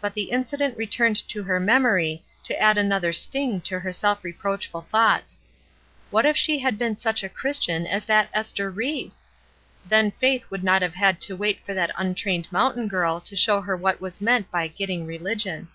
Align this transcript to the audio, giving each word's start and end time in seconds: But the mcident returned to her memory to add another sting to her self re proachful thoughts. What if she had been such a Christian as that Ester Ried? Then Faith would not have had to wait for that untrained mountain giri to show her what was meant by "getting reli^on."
But 0.00 0.14
the 0.14 0.30
mcident 0.32 0.76
returned 0.76 1.14
to 1.28 1.44
her 1.44 1.60
memory 1.60 2.24
to 2.42 2.60
add 2.60 2.76
another 2.76 3.12
sting 3.12 3.60
to 3.60 3.78
her 3.78 3.92
self 3.92 4.24
re 4.24 4.32
proachful 4.32 4.88
thoughts. 4.88 5.42
What 6.10 6.26
if 6.26 6.36
she 6.36 6.58
had 6.58 6.78
been 6.78 6.96
such 6.96 7.22
a 7.22 7.28
Christian 7.28 7.86
as 7.86 8.04
that 8.06 8.28
Ester 8.32 8.72
Ried? 8.72 9.12
Then 9.86 10.10
Faith 10.10 10.50
would 10.50 10.64
not 10.64 10.82
have 10.82 10.96
had 10.96 11.20
to 11.20 11.36
wait 11.36 11.60
for 11.60 11.74
that 11.74 11.92
untrained 11.96 12.50
mountain 12.50 12.88
giri 12.88 13.20
to 13.20 13.36
show 13.36 13.60
her 13.60 13.76
what 13.76 14.00
was 14.00 14.20
meant 14.20 14.50
by 14.50 14.66
"getting 14.66 15.06
reli^on." 15.06 15.68